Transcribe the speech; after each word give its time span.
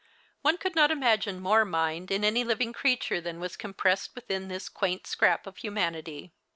One 0.41 0.57
could 0.57 0.75
not 0.75 0.89
imagine 0.89 1.39
more 1.39 1.63
mind 1.63 2.09
in 2.09 2.23
any 2.25 2.43
living 2.43 2.73
creature 2.73 3.21
than 3.21 3.39
was 3.39 3.55
compressed 3.55 4.15
within 4.15 4.47
this 4.47 4.67
quaint 4.67 5.05
scrap 5.05 5.45
of 5.45 5.57
humanity. 5.57 6.33